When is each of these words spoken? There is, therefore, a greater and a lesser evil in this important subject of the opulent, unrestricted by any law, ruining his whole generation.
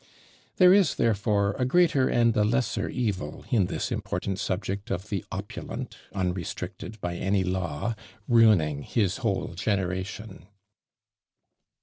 There 0.57 0.73
is, 0.73 0.95
therefore, 0.95 1.53
a 1.59 1.63
greater 1.63 2.09
and 2.09 2.35
a 2.35 2.43
lesser 2.43 2.89
evil 2.89 3.45
in 3.51 3.67
this 3.67 3.91
important 3.91 4.39
subject 4.39 4.89
of 4.89 5.09
the 5.09 5.23
opulent, 5.31 5.95
unrestricted 6.11 6.99
by 7.01 7.17
any 7.17 7.43
law, 7.43 7.93
ruining 8.27 8.81
his 8.81 9.17
whole 9.17 9.49
generation. 9.49 10.47